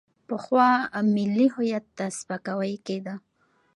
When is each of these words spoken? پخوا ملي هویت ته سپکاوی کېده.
پخوا 0.27 0.69
ملي 1.15 1.47
هویت 1.55 1.85
ته 1.97 2.05
سپکاوی 2.17 2.75
کېده. 2.85 3.13